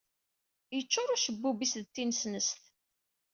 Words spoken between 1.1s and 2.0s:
ucebbub-is d